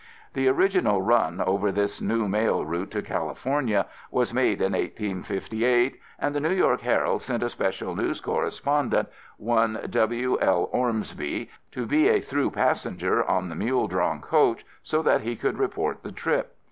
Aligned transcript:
The 0.33 0.47
original 0.47 0.99
run 1.03 1.41
over 1.41 1.71
this 1.71 2.01
new 2.01 2.27
mail 2.27 2.65
trail 2.65 2.87
to 2.87 3.01
California 3.03 3.85
was 4.09 4.33
made 4.33 4.59
in 4.59 4.71
1858 4.73 5.99
and 6.17 6.33
the 6.33 6.39
New 6.39 6.53
York 6.53 6.81
Herald 6.81 7.21
sent 7.21 7.43
a 7.43 7.49
special 7.49 7.93
news 7.95 8.19
correspondent, 8.19 9.09
one 9.37 9.79
W. 9.91 10.39
L. 10.41 10.69
Ormsby, 10.71 11.51
to 11.69 11.85
be 11.85 12.07
a 12.09 12.19
through 12.19 12.49
passenger 12.49 13.23
on 13.23 13.47
the 13.49 13.55
mule 13.55 13.87
drawn 13.87 14.21
coach 14.21 14.65
so 14.81 15.03
that 15.03 15.21
he 15.21 15.35
could 15.35 15.59
report 15.59 16.01
the 16.01 16.11
trip. 16.11 16.57